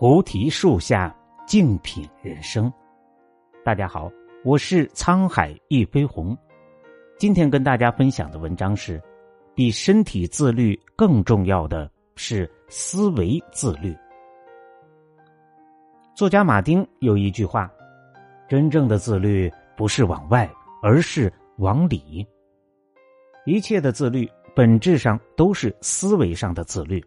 [0.00, 1.12] 菩提树下，
[1.44, 2.72] 静品人生。
[3.64, 4.08] 大家好，
[4.44, 6.38] 我是沧海一飞鸿。
[7.18, 9.02] 今天跟大家分享的文章是：
[9.56, 13.92] 比身体自律更重要的是思维自律。
[16.14, 17.68] 作家马丁有一句话
[18.48, 20.48] ：“真正的自律不是往外，
[20.80, 22.24] 而是往里。”
[23.46, 27.04] 一切的自律本质上都是思维上的自律。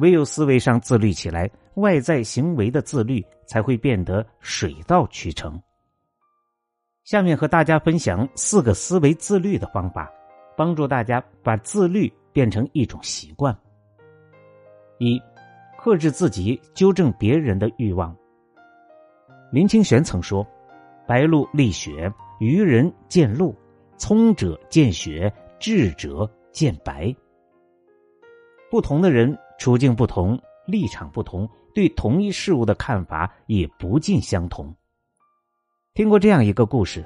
[0.00, 5.60] 唯有思维上自律起来，外在行为的自律才会变得水到渠成。
[7.04, 10.10] 下面和大家分享四个思维自律的方法，
[10.56, 13.56] 帮助大家把自律变成一种习惯。
[14.98, 15.20] 一，
[15.78, 18.14] 克制自己纠正别人的欲望。
[19.50, 20.46] 林清玄曾说
[21.08, 23.54] ：“白露立雪，愚人见露；
[23.96, 27.14] 聪者见雪，智者见白。”
[28.70, 29.36] 不同的人。
[29.58, 34.74] 处境不同，立场不同，对同一事物的看法也不尽相同。
[35.94, 37.04] 听过这样一个故事：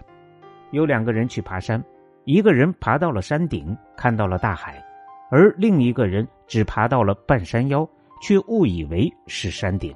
[0.70, 1.82] 有两个人去爬山，
[2.24, 4.84] 一个人爬到了山顶，看到了大海，
[5.30, 7.88] 而另一个人只爬到了半山腰，
[8.20, 9.94] 却误以为是山顶。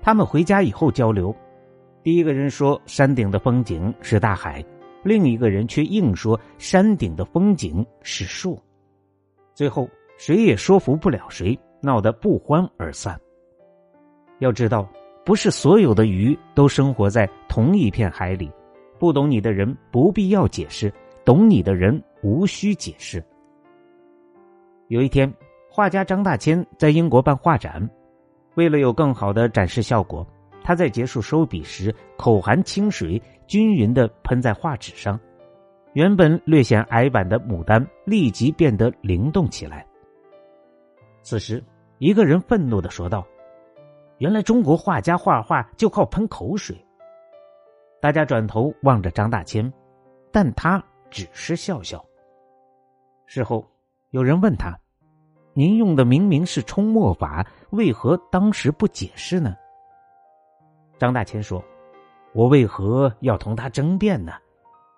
[0.00, 1.34] 他们回家以后交流，
[2.02, 4.64] 第一个人说山顶的风景是大海，
[5.02, 8.62] 另一个人却硬说山顶的风景是树。
[9.54, 9.88] 最后。
[10.16, 13.20] 谁也说服不了谁，闹得不欢而散。
[14.38, 14.88] 要知道，
[15.24, 18.50] 不是所有的鱼都生活在同一片海里。
[18.98, 20.92] 不懂你的人不必要解释，
[21.24, 23.22] 懂你的人无需解释。
[24.88, 25.32] 有一天，
[25.68, 27.88] 画家张大千在英国办画展，
[28.54, 30.26] 为了有更好的展示效果，
[30.62, 35.18] 他在结束收笔时，口含清水，均匀的喷在画纸上。
[35.92, 39.86] 原本略显矮板的牡丹立即变得灵动起来。
[41.22, 41.62] 此时，
[42.04, 43.26] 一个人愤怒的说道
[44.20, 46.76] ：“原来中国画家画画就靠喷口水。”
[47.98, 49.72] 大家转头望着张大千，
[50.30, 52.04] 但他只是笑笑。
[53.24, 53.66] 事后，
[54.10, 54.78] 有人问他
[55.56, 59.56] ：“您用的明明是冲墨法，为何当时不解释呢？”
[61.00, 61.64] 张大千说
[62.36, 64.34] ：“我为何要同他争辩呢？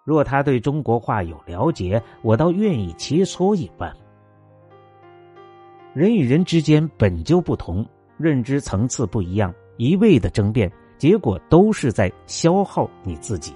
[0.04, 3.96] 若他对中国画有了解，我倒愿意切磋一番。”
[5.96, 7.82] 人与人之间本就不同，
[8.18, 13.54] 认知层次不一样，一味的争辩，结果都是在消耗你自己。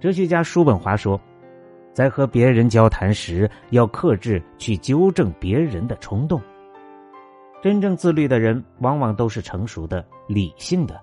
[0.00, 1.20] 哲学家叔本华说，
[1.92, 6.42] 在和别人交谈时，要克制去纠正别人的冲动。
[7.62, 11.00] 真正自律的人，往往都是成熟的、理性的，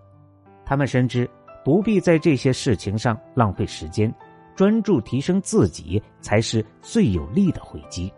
[0.66, 1.26] 他们深知
[1.64, 4.14] 不必在这些事情上浪费时间，
[4.58, 8.12] 专注提升自己才是最有力的回击。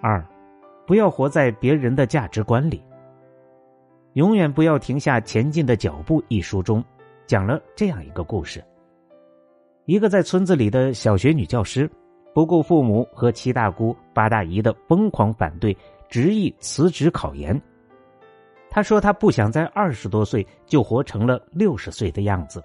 [0.00, 0.24] 二，
[0.86, 2.82] 不要活在别人的价值观里。
[4.12, 6.22] 永远不要停下前进的脚步。
[6.28, 6.82] 一书中
[7.26, 8.64] 讲了这样一个故事：
[9.84, 11.90] 一个在村子里的小学女教师，
[12.32, 15.76] 不顾父母和七大姑八大姨的疯狂反对，
[16.08, 17.60] 执意辞职考研。
[18.70, 22.62] 她说：“她不想在二十多岁就活成了六十岁的样子。”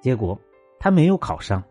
[0.00, 0.38] 结果，
[0.78, 1.62] 她没有考上。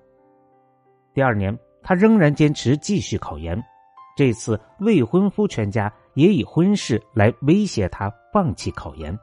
[1.14, 3.62] 第二年，她仍然坚持继续考研。
[4.16, 9.18] 这次未婚夫全家也以婚事来威胁他放弃考研，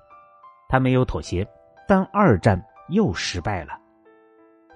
[0.69, 1.47] 他没有妥协，
[1.87, 3.79] 但二战又失败了。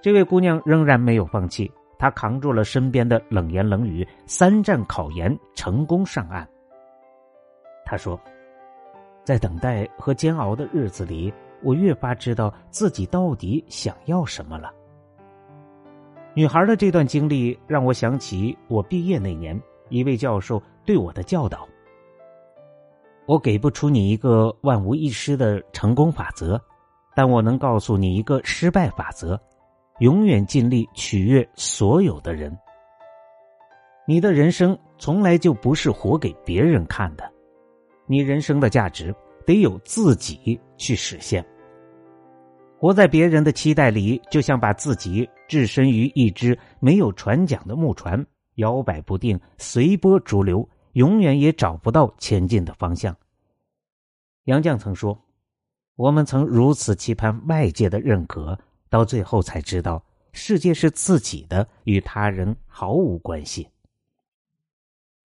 [0.01, 6.47] 这位姑娘仍然没有放弃，她扛住了身边的冷言冷语，三战考研成功上岸。
[7.83, 8.19] 她说
[9.25, 11.33] ：“在等待和煎熬的日子里，
[11.63, 14.71] 我越发知道自己到底想要什么了。”
[16.35, 19.59] 女孩的这段经历让我想起我毕业那年。
[19.89, 21.67] 一位教授对我的教导
[23.27, 26.59] ：“我给不出你一个万无一失的成功法则，
[27.15, 29.39] 但我能告诉你一个失败法则：
[29.99, 32.55] 永远尽力取悦所有的人。
[34.07, 37.27] 你的人生从来就不是活给别人看的，
[38.05, 39.15] 你人生的价值
[39.45, 41.43] 得有自己去实现。
[42.77, 48.23] 活在别人的期待里，就像把自己置身于一只没有船桨的木船。”
[48.55, 53.15] 摇摆不定，随波逐流，永远也找不到前进的方向。
[54.45, 55.25] 杨绛曾说
[55.95, 58.59] ：“我们曾如此期盼外界的认可，
[58.89, 63.67] 到最后才知道，世界是自己的，与他人毫无关系。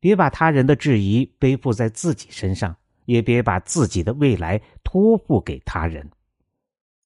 [0.00, 2.74] 别把他人的质疑背负在自己身上，
[3.04, 6.10] 也别把自己的未来托付给他人。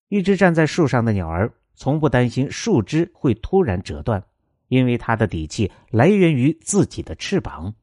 [0.08, 4.24] 一只站在树上的鸟儿，从不担心树枝会突然折断。”
[4.68, 7.74] 因为他的底气来源于自己的翅膀，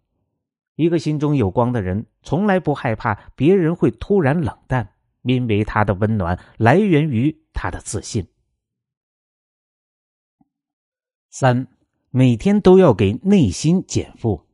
[0.75, 8.27] 一个心中有光的人，从来不害怕别人会突然冷淡，因为他的温暖来源于他的自信。
[11.29, 11.67] 三，
[12.09, 14.45] 每天都要给内心减负。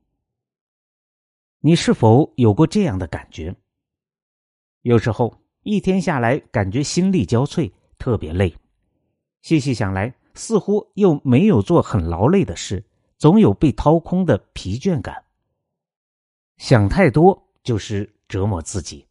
[1.60, 3.56] 你是否有过这样的感觉？
[4.84, 8.56] 有时候一天下来，感觉心力交瘁，特别累。
[9.42, 12.86] 细细想来，似乎又没有做很劳累的事，
[13.18, 15.24] 总有被掏空的疲倦感。
[16.58, 19.06] 想太多就是折磨自己。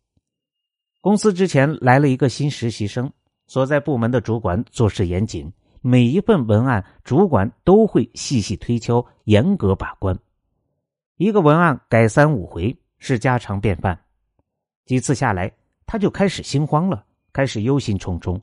[1.01, 3.13] 公司之前来了一个新实习生，
[3.47, 10.19] 所在部门的主管做事严谨，每一份文案主管都会细细推敲，严格把关。
[11.17, 13.99] 一个文案改三五回是家常便饭，
[14.85, 15.53] 几次下来，
[15.87, 18.41] 他就开始心慌了，开始忧心忡忡。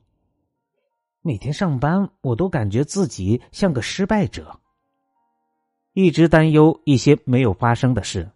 [1.26, 4.54] 每天上班，我都感觉自己像个失败者，
[5.94, 8.30] 一直担忧一些没有发生的事。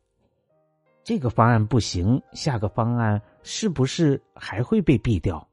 [1.04, 5.46] 这个方案不行，下个方案是不是还会被毙掉？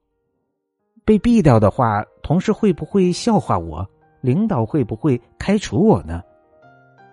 [1.03, 3.85] 被毙掉的话，同事会不会笑话我？
[4.21, 6.23] 领导会不会开除我呢？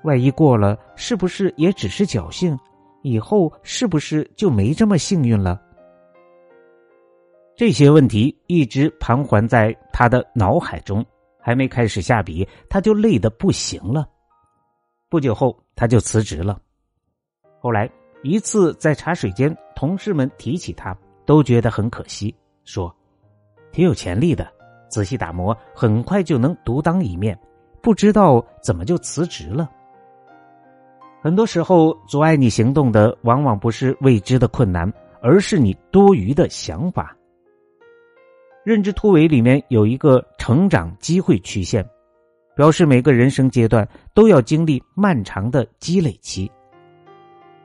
[0.05, 2.57] 万一过了，是不是也只是侥幸？
[3.03, 5.61] 以后是不是就没这么幸运了？
[7.55, 11.07] 这些问题一直盘桓在他的脑海中，
[11.41, 14.09] 还没开始下笔，他就累得不行了。
[15.09, 16.61] 不久后，他就辞职了。
[17.61, 17.89] 后来。
[18.25, 20.97] 一次在茶水间，同事们提起他，
[21.27, 22.33] 都觉得很可惜，
[22.65, 22.95] 说
[23.73, 24.49] ：“挺有潜力的，
[24.89, 27.37] 仔细打磨，很快就能独当一面。
[27.83, 29.69] 不知道怎么就辞职了。”
[31.21, 34.89] 很多时候，阻碍你行动的，往往不是未知的困难，
[35.21, 37.17] 而是你多余的想法。
[38.65, 41.85] 认知突围里面有一个成长机会曲线，
[42.55, 46.51] 表示每个人生阶段都要经历漫长的积累期。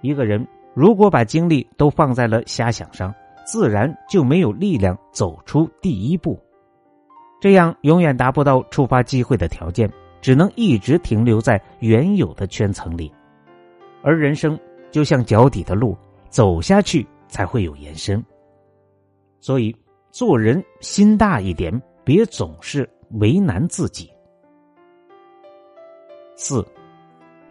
[0.02, 3.14] 一个人如果把精力都放在了瞎想上，
[3.46, 6.40] 自然就没有力量走出第一步，
[7.40, 13.12] 这样永远达不到触发机会的条件，只能一直停留在原有的圈层里。
[14.04, 14.60] 而人生
[14.92, 15.96] 就像脚底的路，
[16.30, 18.24] 走下去才会有延伸。
[19.40, 19.76] 所以
[20.12, 22.90] 做人心大一点，别总是
[23.20, 24.10] 为难自己。
[26.36, 26.66] 四。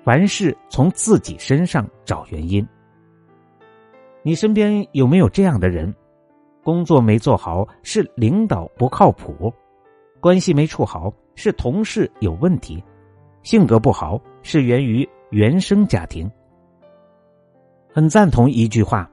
[0.05, 2.65] 凡事从自己身上找原因。
[4.23, 5.93] 你身边有没有这样的人？
[6.63, 9.53] 工作没做好是领导不靠谱，
[10.21, 12.81] 关系没处好是同事有问题，
[13.43, 16.31] 性格不好是源于原生家庭。
[17.93, 19.11] 很赞同一句话：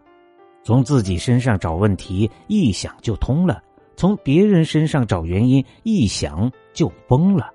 [0.63, 3.61] 从自己身上找问题，一想就通了；
[3.95, 7.51] 从别人身上找原因，一想就疯了。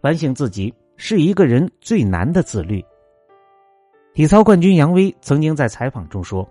[0.00, 0.72] 反省自己。
[1.04, 2.84] 是一个人最难的自律。
[4.14, 6.48] 体操冠军杨威曾经在采访中说：“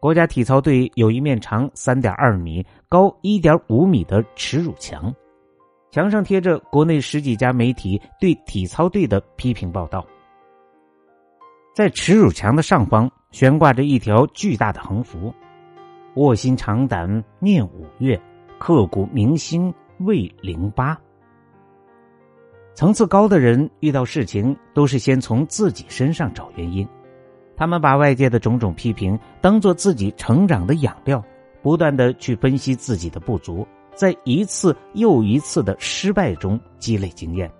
[0.00, 5.14] 国家体操队有一面长三点二米、高一点五米的耻辱墙，
[5.90, 10.02] 墙上贴着国内十几家媒体对体操队的批评报道。
[11.74, 15.34] 在耻辱墙的上方悬挂着一条巨大的横幅
[16.14, 18.20] ：‘卧薪尝胆念五岳，
[18.58, 20.96] 刻骨铭心为零八。’”
[22.74, 26.88] 层次高的人遇到事情都是先从自己身上找原因，
[27.56, 31.22] 他们把外界的种种批评当做自己成长的养料，
[31.62, 37.50] 不断的去分析自己的不足，在一次又一次的失败中积累经验。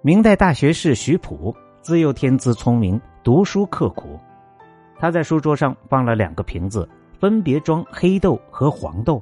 [0.00, 4.11] 明代大学士徐溥自幼天资聪明，读书刻苦，
[5.02, 9.20] 他在书桌上放了两个瓶子，分别装黑豆和黄豆，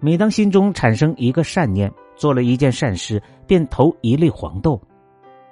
[0.00, 1.92] 每当心中产生一个善念。
[2.16, 4.80] 做了一件善事，便投一粒黄豆；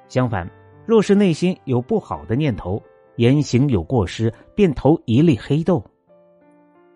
[0.09, 0.51] 相反，
[0.87, 2.83] 若是内心有不好的念头，
[3.17, 5.85] 言行有过失，便投一粒黑豆。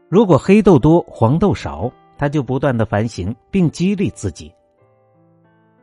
[0.08, 4.50] 如果黑豆多，黄豆少，他就不断的反省，并激励自己。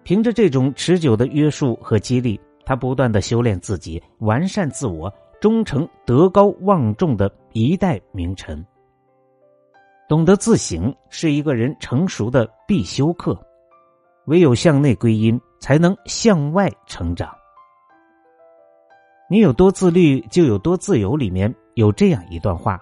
[0.02, 8.66] 凭着这种持久的约束和激励，他不断的修炼自己，完善自我，终成德高望重的一代名臣。
[10.08, 13.38] 懂得自省，是一个人成熟的必修课。
[14.26, 17.30] 唯有向内归因，才能向外成长。
[19.30, 21.16] 你有多自律，就有多自由。
[21.16, 22.80] 里面有这样一段话：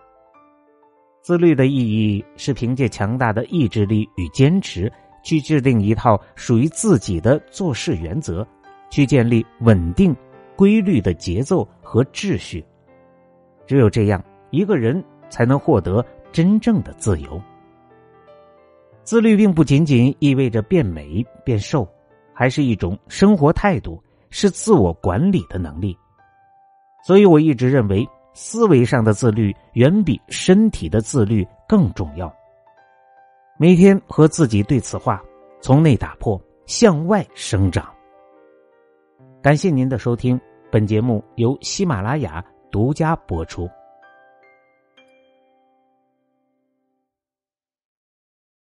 [1.21, 4.91] 自律的意义是凭借强大的意志力与坚持，
[5.24, 8.45] 去制定一套属于自己的做事原则，
[8.91, 10.15] 去建立稳定、
[10.55, 12.63] 规律的节奏和秩序。
[13.67, 17.41] 只有这样一个人才能获得真正的自由。
[19.03, 21.88] 自律并不仅仅意味着变美变瘦
[22.33, 25.95] 还是一种生活态度是自我管理的能力。
[27.05, 32.33] 所以我一直认为思维上的自律远比身体的自律更重要。
[33.57, 35.24] 每天和自己对此话
[35.62, 37.94] 从内打破向外生长。
[39.45, 43.69] 感谢您的收听本节目由喜马拉雅独家播出。